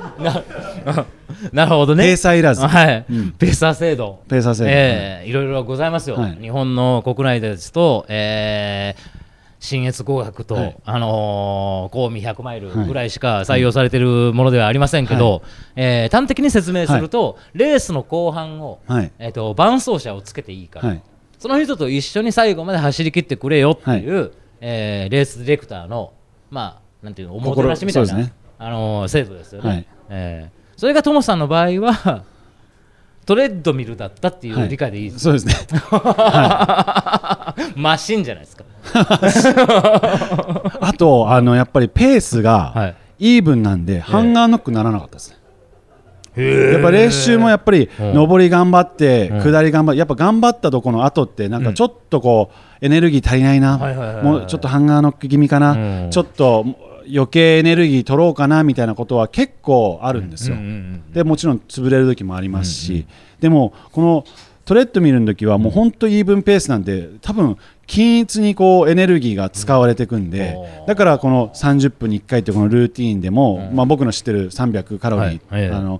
[1.51, 2.03] なるほどね。
[2.03, 2.65] ペーサーいらず。
[2.65, 3.31] はい、うん。
[3.31, 4.19] ペーサー制度。
[4.29, 4.69] ペーサー制度。
[4.69, 5.33] ええい。
[5.33, 6.37] ろいろございますよ、はい。
[6.39, 9.25] 日本の国内ですと、えー
[9.57, 10.77] 信越工学と、はい。
[10.85, 15.41] あのー、公見100マイルぐらいしか採用されているものではありませんけど、
[15.75, 19.11] えー端的に説明すると、レースの後半を、はい。
[19.17, 21.01] えー、と伴走者をつけていいから、はい
[21.45, 24.31] その人と一緒に最後まで走り切ってくれよっていう、
[24.61, 26.11] えーレースディレクターの、
[26.49, 28.33] まあ、なんていうのおもてなしみたいな、ね。
[28.57, 29.69] あのー制度ですよね。
[29.69, 29.87] はい。
[30.09, 32.23] えーそれがトモさんの場合は
[33.27, 35.53] トレッドミルだったっていう理解でいいです、そうですね。
[37.77, 38.63] マシンじゃないですか。
[40.81, 43.35] あとあのやっぱりペースはがい。
[43.35, 45.37] イーブンなんで、ハンガーノックならなかったですね
[46.41, 48.13] やっぱ練習もやっぱりうん。
[48.13, 49.41] 上り頑張って、うん。
[49.41, 53.77] 下り頑張ってやっぱ頑張ったとこの後ってなんかちょっとこうエネルギー足りないな、
[54.23, 56.11] もうちょっとハンガーノック気味かな、うん。
[56.11, 56.65] ちょっと
[57.11, 60.57] 余計エネルギー取ろうかなみたいなことは結構あるんですよ。
[61.13, 63.05] でもちろん潰れる時もありますし、
[63.39, 64.25] でもこの
[64.65, 75.99] トレッドミルの時はもう本当イーブンペースなんで多分均一にこうエネルギーが使われていくんで、うんだからこの30分に1回ってこのルーティーンでも、まあ、僕の知ってる300カロリー、あの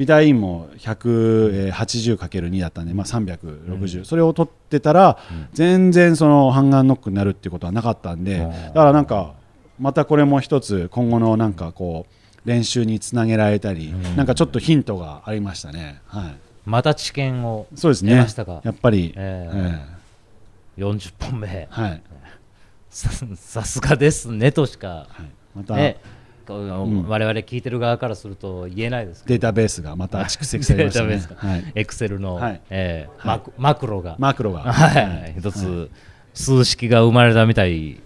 [0.00, 5.18] ビタインも 180×2 だったんで、まあ、360、それを取ってたら、
[5.52, 8.50] 全然そのハンガーノックになるっていうことはなかったんで、うん。
[8.50, 9.34] だからなんか
[9.78, 16.00] またこれも一つ今後のなんかこう練習につなげられたり、なんかちょっとヒントがありましたね。
[16.06, 16.34] はい。
[16.64, 18.14] また知見をそうですね。
[18.14, 18.62] 出ましたか？
[18.64, 19.80] やっぱり、ええ。
[20.78, 21.46] え40本目。
[21.46, 22.02] えはい、
[22.88, 25.98] ささすがですねとしか、はい、またね
[26.54, 31.72] 我々聞いてる側からすると言えないですけデータベースがまた蓄積どされましたね。
[31.76, 32.60] エクセルの、はい。
[32.70, 33.40] ええはい。
[33.58, 35.90] マクロが、マクロが、はい、一つ、
[36.34, 38.00] 数式が生まれたみたい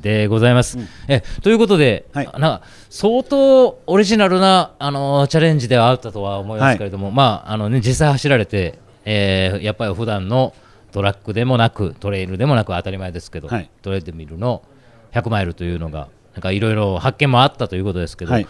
[0.00, 0.78] でございます。
[1.08, 2.26] えということで、はい。
[2.26, 10.54] なんか相当オリジナルな、あのチャレンジではあったとは思いますけれども、まああのね、実際走られて、えーやっぱり普段の
[10.92, 13.70] トラックでもなくトレイルでもなく当たり前ですけど、はい。
[13.80, 14.62] トレッドミルの
[15.12, 18.46] 100マイルというのがなんかいろいろ発見もあったということですけど、はい。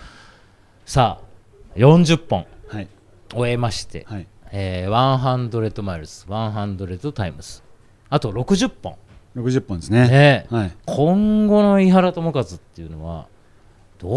[0.84, 2.88] さあ40本はい。
[3.34, 4.26] 終えまして、はい。
[4.52, 7.62] えー、100マイルス100タイムス
[8.10, 8.96] あと60本。
[9.36, 10.08] 60本ですね。
[10.08, 10.46] ね。
[10.50, 10.72] はい。
[10.84, 13.26] 今後の井原智和っていうのは
[13.98, 14.08] ど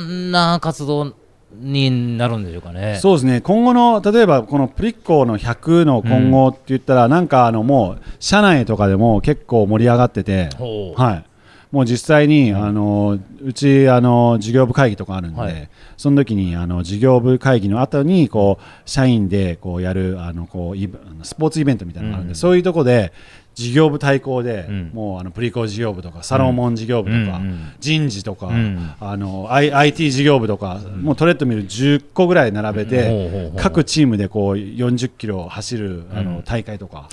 [0.00, 1.14] んな活動
[1.52, 2.98] になるんでしょうかね。
[3.00, 3.40] そうですね。
[3.40, 10.48] 今後の例えばこのプリッコの100の今後って言ったら、なんかあのもう社内とかでも結構盛り上がってて、
[10.96, 11.24] はい、
[11.72, 15.68] もう実際に、あのうちあの事業部会議とかあるんで、はい。
[15.96, 22.36] その時にあの事業部会議の後にこう社員でこうやるあのこうスポーツイベントみたいなのがあるんで、うん。
[22.36, 23.12] そういうとこで
[23.54, 24.90] 事業部対抗で、うん。
[24.94, 27.46] もうあのプリコ事業部とかサロモン事業部とか、うん。
[27.46, 27.72] うん。
[27.80, 28.92] 人事とか、うん。
[29.00, 36.42] あの I- IT 事業部とか、もうトレッドミル10個ぐらい並べて、各チームでこう40キロ走るあのうん。
[36.42, 37.08] 大会とか、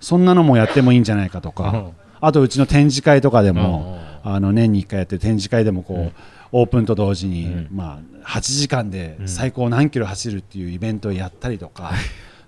[0.00, 6.12] そんなのもやってもいいんじゃないかとか、うんあとうちの展示会とかでも、あの年に1回やってる展示会でもこう、
[6.52, 7.68] オープンと同時に、うん。
[7.72, 11.92] まあ、8時間で最高何キロ走るっていうイベントをやったりとか、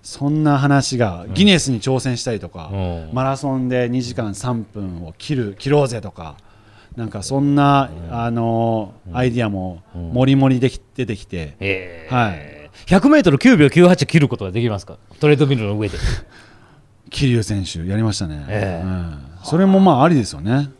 [0.03, 3.11] そんな話がギネスに挑戦したりとか、うん。
[3.13, 6.37] マラソンで2時間3分を切る切ろうぜとか。
[6.97, 12.15] なんかそんな、あのアイディアももりもりでき出てきて、えー。
[12.15, 12.71] はい。
[12.87, 14.99] 100メートル9秒98切ることができますか？
[15.21, 15.97] トレードミルの上で。
[17.13, 18.85] 桐生選手やりましたね、ええ。
[18.85, 19.19] うん。
[19.45, 20.71] それもまあありですよね、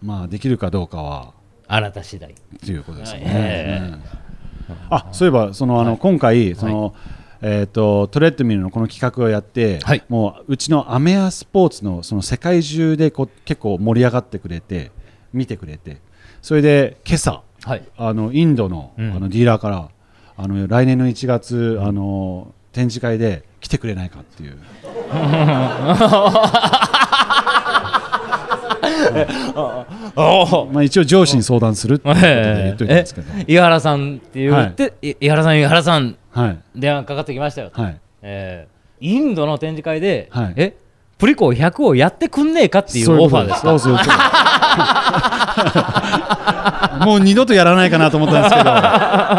[0.00, 1.32] まあできるかどうかは。
[1.66, 2.30] あなた次第。
[2.30, 4.76] っていうことですよね、ええうん。
[4.90, 6.94] あそういえばそのあの、今回その、
[7.40, 10.04] えー、とトレッドミルのこの企画をやって、はい。
[10.08, 14.92] もううちのアメアスポーツのその世界中でこう結構盛り上がってくれて
[15.32, 16.00] 見てくれて
[16.42, 17.88] それで今朝はい。
[17.96, 19.12] あのインドの,、うん。
[19.12, 19.88] あのディーラーから
[20.36, 24.56] あの来年の1月、あの展示会で来てくれないかっていう。
[30.16, 35.14] お まあ、一応上司に相談するっていうことで言っといたんえですけど、井原さんって言って、い。
[35.20, 36.58] 井原さん、井原さん、はい。
[36.74, 37.70] 電話かかってきましたよ。
[37.72, 38.00] はい。
[38.22, 38.72] えー
[39.04, 40.52] インドの展示会で、はい。
[40.54, 40.76] え
[41.18, 44.14] プリコ100をやってくんねえかっていうオファーですかそうそうそうそう
[47.00, 48.70] そうもう二度とやらないかなと思ったんですけど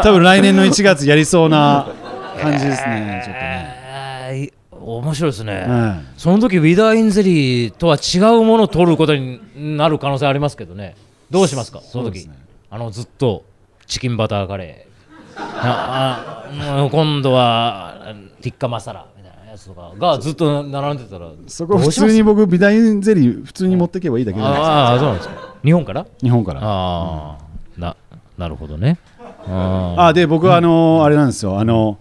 [0.02, 1.88] 多分来年の1月やりそうな
[2.44, 9.40] 感じですねちょっとね、面白いですね、はその時ウィダーインゼリーとは違うものを取ることに
[9.78, 10.96] なる可能性ありますけどね。
[11.32, 11.80] どうしますか？
[11.82, 12.38] その時、ね
[12.70, 13.46] あのずっと
[13.86, 15.38] チキンバターカレー。
[15.38, 25.56] あ今度はティッカマサラみたいなやつとかがずっと並んでたらそこ普通に僕ビダインゼリー普通に持っていけばいいだけじゃないですかああそうなんですか。
[25.64, 26.06] 日本から？
[26.22, 26.62] 日本から。
[26.64, 27.40] ああ、
[27.78, 27.96] な
[28.38, 29.00] なるほどね。
[29.48, 31.60] ああで僕はあのあれなんですよ。
[31.60, 31.98] あの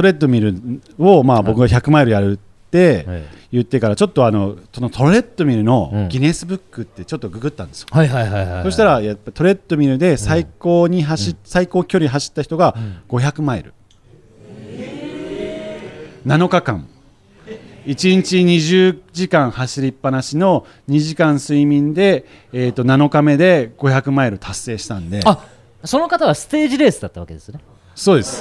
[0.00, 0.54] トレッドミル
[0.98, 2.36] をまあ僕が100マイルやるっ
[2.70, 3.22] てはい。
[3.52, 5.66] 言ってからちょっとあのそのトレッドミルうん。
[5.66, 7.88] のギネスブックってちょっとググったんですよ。
[7.90, 12.74] はいはいはいはいそしたらやっぱトレッドミルで最高に走っ最高距離走った人が
[13.10, 13.74] 500マイル。
[16.26, 16.88] 7日間。
[17.84, 25.20] 1日20時間走りっぱなしの2時間睡眠で、えー、と7日目で500マイル達成したんで。
[25.26, 25.44] あ
[25.84, 27.58] その方はステージレースだったわけですね
[28.00, 28.40] そうです。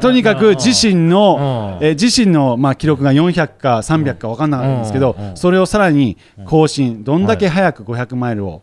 [0.00, 1.86] とにかく自身の、うん。
[1.86, 8.62] えー自身の、まあ、記録が400か300か分かんなかったんですけど、それをさらに更新どんだけ早く500マイルを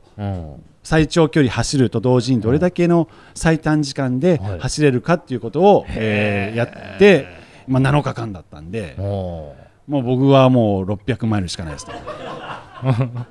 [0.82, 4.60] 最長距離走ると同時にどれだけの最短時間ではい。
[4.60, 7.28] 走れるかっていうことを、えーやって、
[7.68, 9.54] まあ、7日間だったんでお
[9.88, 13.22] もう僕はもう600マイルしかないですねー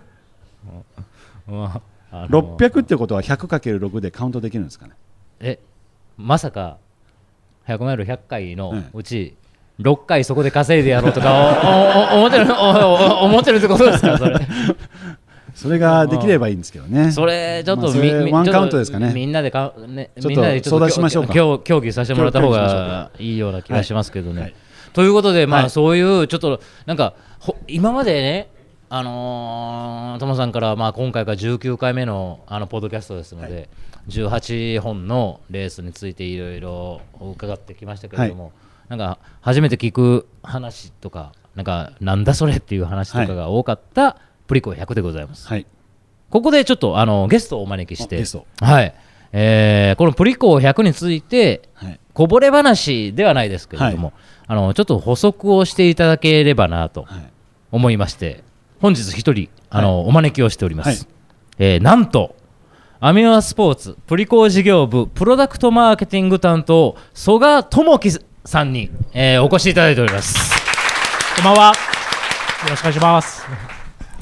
[2.12, 4.92] あの600ってことは 100×6 でカウントできるんですかね？
[5.40, 5.58] え
[6.20, 6.78] まさか
[7.66, 9.36] 100マイル100回のうち
[9.80, 11.32] 6回そこで稼いでやろうとか
[11.64, 14.36] おおお思ってる思ってるってことですかそれ。
[15.54, 17.10] それができればいいんですけどね。
[17.10, 19.12] それちょっとまあワンカウントですかね。
[19.14, 21.34] みんなでか、ね、ちょっとみんなでちょっと相談しましょうか。
[21.34, 24.40] 協協議させてもらった方がかいいような気がしますけどね。
[24.40, 24.54] はい。
[24.92, 25.70] ということで、まあはい。
[25.70, 28.48] そういうちょっとなんかほ今までね、
[28.92, 33.68] あのー、トモさんから、まあ、今回が19回目のあのポッドキャストですので、
[34.08, 38.50] 18本のレースについていろいろ伺ってきましたけれども、
[38.88, 44.16] なんか初めて聞く話とか、なんかなんだそれっていう話とかが多かった
[44.48, 45.46] プリコ100でございます。
[45.46, 45.66] はい。
[46.28, 48.16] ここでちょっとあのゲストをお招きして、
[48.60, 48.94] はい。
[49.32, 52.00] えーこのプリコ100について、はい。
[52.12, 54.12] こぼれ話ではないですけれども、
[54.48, 57.30] あのちょっと補足をしていただければなとはい。
[57.70, 58.42] 思いまして、
[58.80, 60.88] 本日一人あの、お招きをしております。
[60.88, 60.98] はい
[61.62, 62.36] えーなんと、
[63.00, 70.54] アミュアスポーツプリコ事業部プロダクトマーケティング担当、曽我智樹さんに、えーお越しいただいております。
[71.36, 71.66] こんばんは。
[71.68, 71.72] よ
[72.70, 73.46] ろしくお願いします。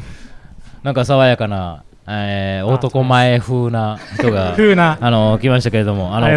[0.83, 6.35] なんか爽やかな、えー男前風な人が 風なあの来ましたけれども、あのあえ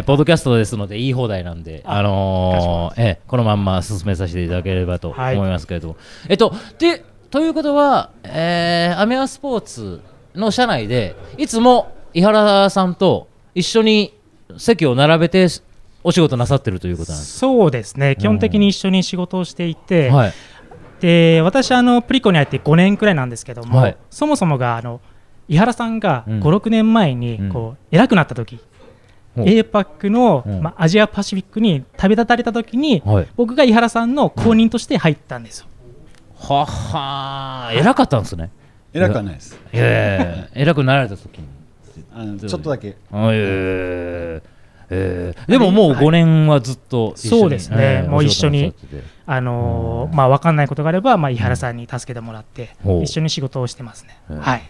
[0.00, 5.96] ーポッドキャストですので言い放題なんで、あのーえーこのまんま進めさせていただければと思はいいますけれども、
[6.28, 10.00] えっとでということは、えーアメアスポーツ
[10.34, 14.14] の社内でいつも井原さんと一緒に
[14.56, 15.46] 席を並べて
[16.02, 17.38] お仕事なさってるということなんです。
[17.38, 18.16] そうですね。
[18.16, 20.32] 基本的に一緒に仕事をしていて、はい。
[21.00, 23.96] で私あのプリコに入って5年くらいなんですけども、はい。
[24.10, 25.00] そもそもがあの
[25.48, 26.40] 井原さんがうん。
[26.40, 27.52] 56年前にうん。
[27.52, 28.58] こう偉くなった時、
[29.36, 30.62] APAC の、うん。
[30.62, 33.28] まあ、アジアパシフィックに旅立たれた時に、はい。
[33.36, 35.66] 僕が井原さんの後任として入ったんですよ。
[36.38, 38.50] はは偉かったんですね。
[38.92, 39.58] 偉くはないです。
[39.72, 41.46] ええ偉くなられた時に。
[42.14, 42.96] あのちょっとだけ。
[43.12, 44.42] あええ
[44.90, 47.40] ええでももう5年はずっと一緒に。
[47.40, 47.76] そうですね。
[47.78, 48.74] ええもう一緒に
[49.26, 52.70] あのーまあ、分かんないことがあれば、まあ、井原さんに助けてもらって、
[53.02, 54.18] 一緒に仕事をしてますね。
[54.30, 54.62] うんはい。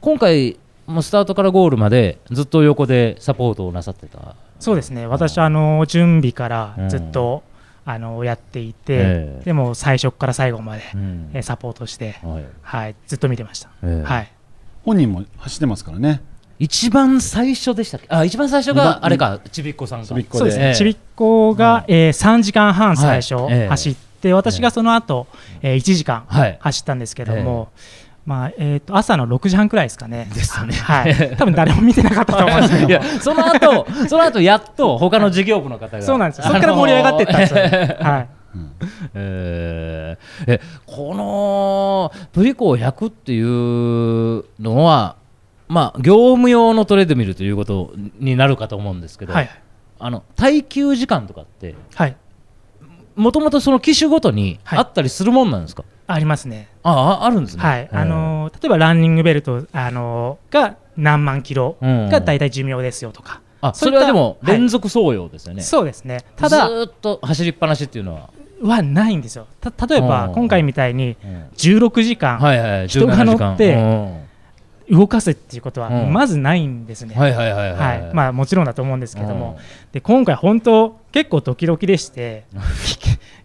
[0.00, 4.36] 今回もうスタートからゴールまでずっと横でサポートをなさってた。
[4.58, 5.06] そうですね。
[5.06, 7.42] 私あの準備からずっと、
[7.90, 9.42] あのやっていて、ええ。
[9.46, 11.30] でも最初から最後まで、うん。
[11.32, 12.44] えサポートして、はい。
[12.60, 14.06] はい、ずっと見てました、ええ。
[14.06, 14.32] はい、
[14.84, 16.20] 本人も走ってますからね。
[16.58, 18.06] 一番最初でしたっけ？
[18.10, 20.06] あ一番最初があれかちびっこさんか。
[20.06, 20.74] ちびっこそうですね、ええ。
[20.74, 23.68] ちびっこが、えー3時間半最初はいええ。
[23.68, 25.26] 走って、私がその後、
[25.62, 26.58] えー1時間はい。
[26.60, 27.70] 走ったんですけども、
[28.28, 30.30] まあえー、と朝の6時半くらいですかね。
[30.34, 36.44] ですねはい、多分誰も見てなかったと思うんですけどいやその後 その後やっと他の事業部の方がそうなんですよ。
[36.44, 37.60] そこから盛り上がっていったんですよ。
[37.60, 38.28] はい。
[39.14, 45.16] えーえこのプリコ100っていうのは
[45.66, 49.48] まあ業務用のトレードミルということになるかと思うんですけど、はい。
[49.98, 52.14] あの耐久時間とかってはい。
[53.16, 56.68] もともとその機種ごとにはいあったりするもんなんですか、ありますね。
[56.82, 56.92] あ
[57.22, 57.62] ああるんですね。
[57.62, 57.88] はい。
[57.92, 62.08] あのー例えばランニングベルト、あのーが何万キロうん。
[62.08, 63.40] が大体寿命ですよとか。
[63.60, 64.52] あそれはでもはい。
[64.56, 66.24] 連続送用ですよね、そうですね。
[66.36, 68.30] ただずーっと走りっぱなしっていうのは、
[68.62, 69.46] はないんですよ。
[69.60, 70.34] た例えばうん。
[70.34, 71.44] 今回みたいにうん。
[71.56, 73.24] 16時間人が17時間。
[73.24, 74.27] 乗ってうん
[74.90, 76.12] 動かすっていうことはうん。
[76.12, 77.14] まずないんですね。
[77.14, 78.10] はいはいはいははい。
[78.10, 79.58] い、まあもちろんだと思うんですけども、
[79.92, 82.44] で今回本当結構ドキドキでして
[82.84, 82.98] き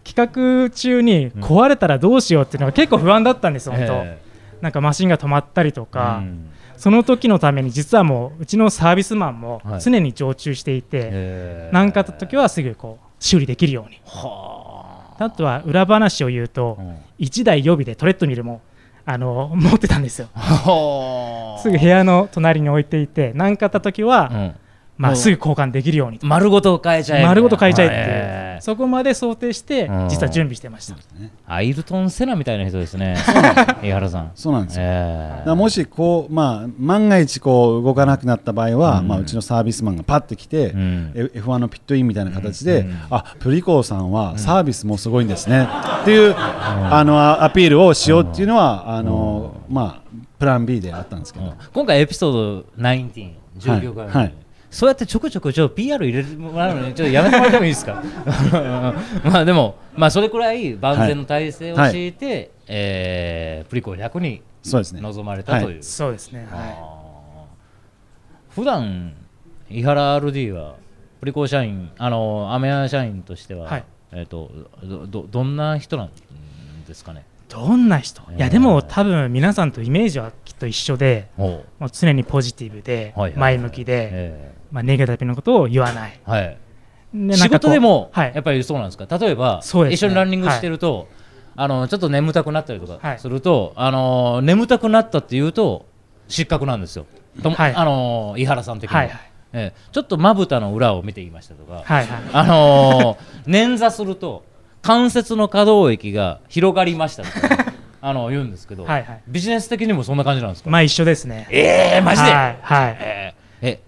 [0.14, 4.18] 企画中に壊れたらどうしようっていうのが結構不安だったんです本当、え
[4.60, 6.50] なんかマシンが止まったりとえか、うん。
[6.76, 9.80] その時のために実はもううちのサービスマンもはい。
[9.80, 11.70] 常に常駐していてええ。
[11.72, 14.00] 何、かあった時はすぐこう修理できるように。
[14.06, 15.30] はあ。
[15.30, 16.96] とは裏話を言うとあ、うん。
[17.20, 18.60] 1台予備でトレッドミルも
[19.06, 20.28] あの持ってたんですよ。
[20.34, 21.60] はあ。
[21.60, 24.54] すぐ部屋の隣に置いていて何かあった時は、うん。
[24.96, 25.16] まあ、うん。
[25.16, 26.18] すぐ交換できるように。
[26.18, 30.08] と丸ごと変えちゃえ丸ごと変えちゃえっていう、ええそこまで想定してうん。
[30.08, 30.96] 実は準備してました、
[31.46, 33.16] アイルトン・セナみたいな人ですね。
[33.82, 34.30] 井原さん。
[34.34, 34.82] そうなんですよ。
[34.84, 35.38] ええ。
[35.38, 39.08] だからもしこう、まあ、万が一こう動かなくなった場合は、うん。
[39.08, 41.12] まあ、うちのサービスマンがパッて来て、うん。
[41.14, 42.98] F- F1 のピットインみたいな形で、うん。
[43.10, 45.66] あプリコーさんはサービスもすごいんですね、
[46.02, 51.52] っていう、あのアアピールをしようっていうのは、あのまあ、プラン B であったんですけど、うん。
[51.72, 54.34] 今回エピソード19、19回目、はい
[54.74, 58.02] そうやってちょくちょくちょ PR 入れてもらうのにちょっとやめてもらってもいいですか？
[59.24, 64.42] まあでも、まあ、それくらい万全の体制を敷いて、えープリコ100に。
[65.00, 69.12] 臨まれたという、そうですね、はあー普段
[69.68, 70.76] 伊原 RD は
[71.20, 73.84] プリコ社員あのアメヤ社員としては、はい。
[74.12, 74.50] えー、と
[74.82, 76.10] どどどんな人なん
[76.88, 77.20] ですかね？
[77.20, 78.36] い、どんな人、えー。
[78.38, 81.86] いやでも多分皆さんとイメージはきっと一緒でもう。
[81.92, 83.40] 常にポジティブではいはいはい。
[83.40, 86.20] 前向きで、えまあ、ネガティブなことを言わない。
[86.26, 86.58] ーはい。
[87.36, 88.32] 仕事でもはい。
[88.34, 89.92] やっぱりそうなんですか、例えば、ね。
[89.92, 91.08] 一緒にランニングしてると、
[91.56, 93.00] あのちょっと眠たくなったりとはい。
[93.00, 95.86] かすると、あの眠たくなったっていうと
[96.26, 97.06] 失格なんですよ、
[97.44, 99.18] あの井原さん的には、はいはい。
[99.52, 102.22] ええちょっとまぶたの裏を見ていましたとか、はいはい。
[102.32, 104.44] あのー捻挫すると
[104.84, 109.22] 関節の可動域が広がりましたとか、 あの言うんですけど、はいはい。
[109.26, 111.48] ビジネス的にもそんな感じなんですか、まあ一緒ですね。
[111.50, 113.80] えー、マジで、はい、はい、えーえ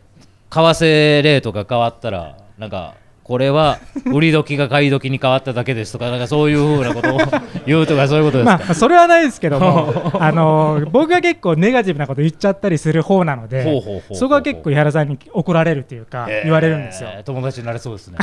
[0.50, 0.84] 為替
[1.22, 2.94] レートが変わったらなんか
[3.26, 7.18] これは売り時が買い時に変わっただけですとかなんかそういうふうなことを
[7.66, 18.18] 言うとかそういうことですか、まあそれはないですけども あの僕が結構ネガティブなこと言っちゃったりする方なのでそこは結構井原さんに怒られるというか言われるんですよ、えー友達になれそうですね。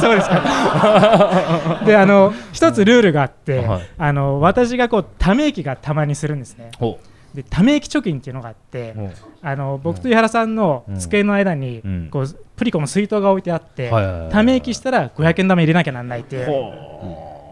[0.00, 1.80] そうですか。
[1.84, 3.82] で、あの一つルールがあって、はい。
[3.98, 6.70] あの私がこうため息がたまにするんですね。
[6.78, 6.98] ほ
[7.34, 8.94] で、ため息貯金っていうのがあって
[9.42, 12.08] あの僕と井原さんの机の間に、うん。
[12.10, 12.26] こう
[12.56, 13.90] プリコの水筒が置いてあって、
[14.30, 16.46] ため息したら500円玉入れなきゃなんないっていう。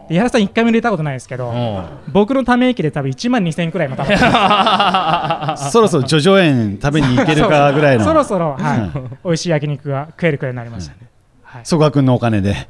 [0.09, 1.53] 井原さん一回も入れたことないですけど、
[2.11, 4.03] 僕のため息で多分1万2000円くらいまた。
[4.03, 8.91] まってそろそろ叙々苑食べに行けるかぐらいの、 そろそろ、はい、
[9.23, 10.99] 美味しい焼肉が食えるくらいになりましたね。
[11.43, 12.55] はい、曽我君のお金で。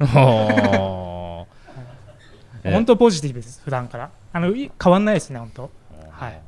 [2.62, 4.10] 本当ポジティブです、普段から。
[4.32, 5.70] あのい変わんないですね、本当。
[6.10, 6.40] はい。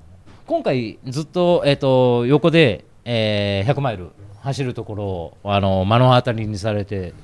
[0.47, 4.09] 今回ずっと,、えー、と横で、えー100マイル
[4.41, 7.15] 走るところをあの目の当たりにされて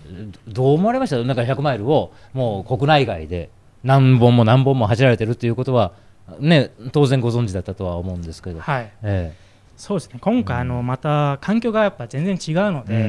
[0.47, 1.17] どう思われました？
[1.25, 3.51] なんか100マイルをもう国内外で
[3.83, 5.93] 何本も何本も走られてるっていうことは、
[6.39, 8.93] ね、当然ご存知だったとは思うんですけど、はい。
[9.03, 9.35] え
[9.77, 10.19] そうですね。
[10.21, 13.03] 今回あのまた環境がやっぱ全然違うのえ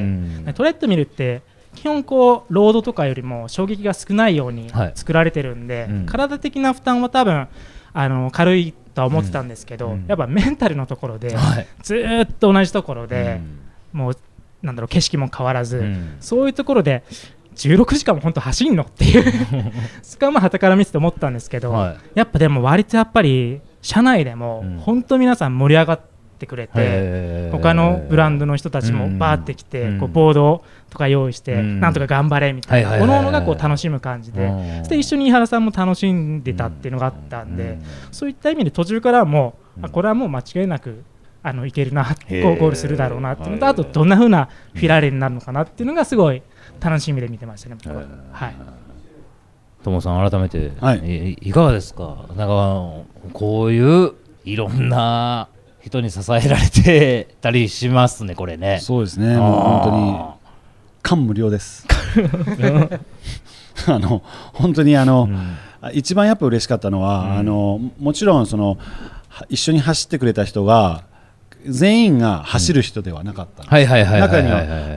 [0.44, 0.54] で、うん。
[0.54, 1.42] トレッドミルって
[1.76, 4.92] 基本こうロードとかよりも衝撃が少ないようにはい。
[4.96, 6.06] 作られてるんで、うん。
[6.06, 7.46] 体的な負担は多分
[7.92, 10.04] あの軽いとは思ってたんですけど、うん。
[10.06, 11.66] やっぱメンタルのところで、はい。
[11.82, 13.40] ずーっと同じところで、
[13.92, 14.16] もう
[14.62, 16.16] なんだろう景色も変わらず、うん。
[16.20, 17.04] そういうところで
[17.56, 19.72] 16時間も本当走んのっていう
[20.02, 21.96] そこはまあ旗から見てて思ったんですけど、はい。
[22.14, 24.78] やっぱでも割とやっぱり社内でもうん。
[24.78, 26.00] 本当皆さん盛り上がっ
[26.38, 30.00] てくれて、他のブランドの人たちもバーって来て、うん。
[30.00, 31.80] こうボードとか用意して、うん。
[31.80, 33.24] なんとか頑張れみたいな、はいはいはいはい。
[33.24, 34.78] 各々がこう楽しむ感じで、うん。
[34.80, 37.78] そして一緒に井原さんも楽しんでたっていうのがあったんで、
[38.10, 41.04] そういった意味で途中からはもう、あこれはもう間違いなく
[41.42, 46.42] あのいけるな、ゴールするだろうなっていうのと、あとどんな風なフィラーレになるのかなっていうのがすごい
[46.80, 48.02] 楽しみで見てましたね、僕は。
[48.32, 48.54] はい。
[49.82, 51.30] ともさん改めて、はい。
[51.30, 52.26] い、いかがですか？
[52.36, 52.92] なんか
[53.32, 54.12] こういう
[54.44, 55.48] いろんな
[55.80, 58.80] 人に支えられてたりしますねこれね。
[58.82, 59.38] そうですね。
[59.38, 60.39] もう本当に
[61.02, 61.86] 感無量です。
[63.86, 64.22] あの
[64.52, 65.28] 本当にあの、
[65.92, 68.78] 一番やっぱ嬉しかったのは、あのもちろんその
[69.28, 71.04] は一緒に走ってくれた人が
[71.66, 74.30] 全員が走る人ではなかったんですはいはいはいはいはい。
[74.30, 74.50] 中に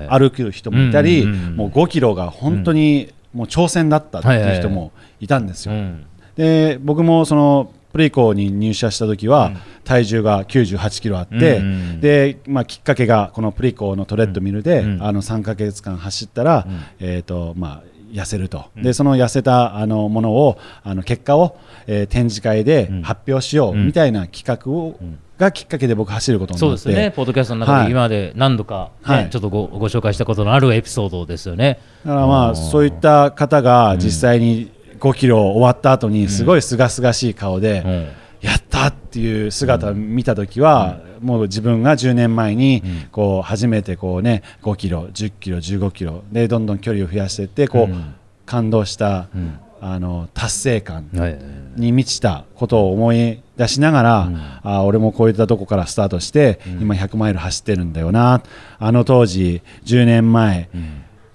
[0.07, 5.73] は歩く人もいたり、うんうんうんもう5キロが本当にもう挑戦だったっていう人もいたんですよ。
[5.73, 6.05] うん。
[6.35, 9.51] で僕もそのプレイコーに入社した時は
[9.83, 15.03] 体重が98キロあって、うんうんでまあ、きっかけがこのプレイコーのトレッドミルで、うん。
[15.03, 16.65] あの3か月間走ったら、
[16.99, 23.85] えーとまあ、痩せると、でその痩せたあのものをあの結果を、えー展示会で発表しよううん。
[23.85, 24.97] みたいな企画を、
[25.37, 27.11] がきっかけで僕走ることになってそうですね。
[27.11, 27.85] ポッドキャストの中はい。
[27.85, 29.29] で今まで何度か、ねはい。
[29.29, 31.79] ちょっとごご紹介したことのあるエピソードですよね。
[32.05, 34.71] だからまあそういった方が実際に
[35.03, 38.07] 5キロ終わった後にすごい清々しい顔で、うん。
[38.39, 48.15] やったっていう姿を見た時は、もう自分が10年前にこう初めてこうね5キロ10キロ15キロでどんどん距離を増やしていってこう、うん。
[48.45, 49.59] 感動した、ん。
[49.81, 51.39] あの達成感はい。
[51.75, 54.29] に満ちたことを思い出しながら、
[54.63, 58.41] あ俺もこういったとこからスタートして、今100マイル走ってるんだよな。
[58.79, 60.69] あの当時10年前、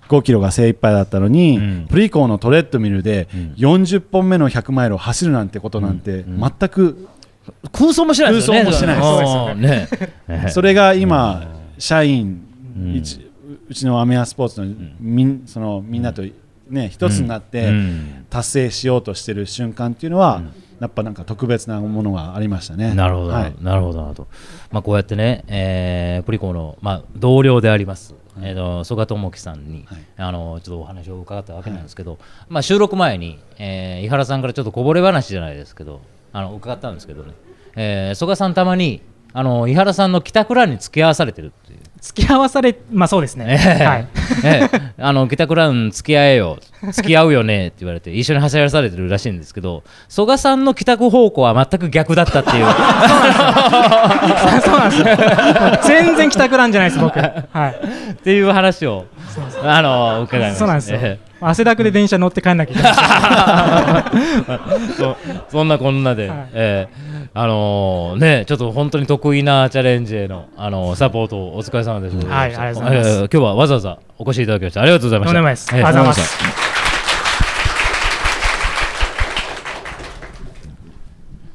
[0.08, 1.86] 5キロが精一杯だったのに、ん。
[1.88, 7.08] プリコーのトレッドミルで40本目の100マイルを走るなんてことなんて全く、
[7.72, 11.48] 空想もしないですよね空想もしない それが今、
[11.78, 12.42] 社員、
[12.94, 13.28] 一
[13.68, 14.66] うちのアメアスポーツの
[15.00, 16.22] みんそのみんなと、
[16.68, 18.26] ね、一つになってうん。
[18.30, 20.42] 達成しようとしてる瞬間っていうのは、
[20.80, 22.94] やっぱなんか特別なものがありましたね。
[22.94, 23.54] なるほど、はい。
[23.60, 24.28] なるほどなるほど、
[24.70, 32.18] まあ、こうやってね、えープリコの、まあ、同僚であります、えーと曽我智樹さんに、はいあのちょっとお話を伺ったわけなんですけど、
[32.48, 36.00] まあ、収録前に、えー井原さんからちょっとこぼれ話じゃないですけど
[36.32, 37.34] あの伺ったんですけどね、
[37.76, 41.52] えー、曽我さんたまにあの井原さんの帰宅ランに付き合わされてる。
[42.00, 43.46] 付き合わされ、まあそうですね。
[43.48, 44.06] ええはい。
[44.44, 46.58] ええあの帰宅ラン付き合えよ
[46.92, 52.64] 付き合うよねって言われて一緒に走らされてるらしいんですけど曽我さんの帰宅方向は全く逆だったっていう
[54.62, 55.06] そうなんですよ。
[55.82, 57.18] 全然帰宅なんじゃないです、僕。
[57.18, 57.34] は
[57.68, 58.12] い。
[58.12, 59.06] っていう話を
[59.62, 61.18] あの伺いましたそうなんですよえ。
[61.40, 62.92] 汗だくで電車乗って帰んなきゃいけない。
[64.90, 65.16] え そ
[65.48, 75.74] そんなこんなで、はいええあのねちょっと本当に得意なチャレンジへのあのサポートお疲れ様でした、はいありがとうございますええ今日はわざわざお越しいただきましてありがとうございました。
[75.74, 76.78] あええりがとうございます。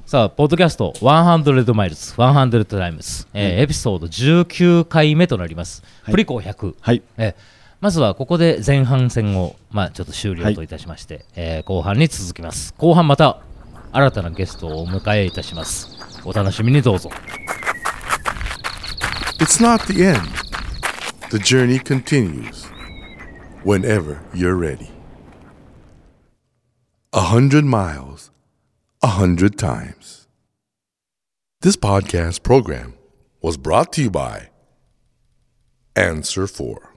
[0.06, 5.82] さあ、ポッドキャスト100 Miles、100 Times、えーエピソード19回目となります。
[6.04, 6.76] はいプリコ100。
[6.80, 7.53] はいえー
[7.84, 12.74] まずはここで前半戦を、まあ、ちょっと終了といたしまして、えー後半に続きます。
[12.78, 13.42] 後半また
[13.92, 15.98] 新たなゲストをお迎えいたします。
[16.24, 17.10] お楽しみにどうぞ。
[19.40, 20.22] It's not the end.
[21.30, 22.70] The journey continues
[23.66, 24.90] whenever you're ready.
[27.12, 28.32] A hundred miles,
[29.02, 30.30] a hundred times.
[31.60, 32.94] This podcast program
[33.42, 34.52] was brought to you by
[35.98, 36.93] Answer 4.